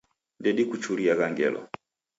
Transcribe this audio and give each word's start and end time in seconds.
Ndedikuchuriagha 0.41 1.27
ngelo. 1.31 1.61